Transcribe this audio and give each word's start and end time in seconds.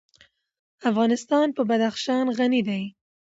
افغانستان 0.89 1.47
په 1.57 1.61
بدخشان 1.69 2.25
غني 2.37 2.61
دی. 2.67 2.83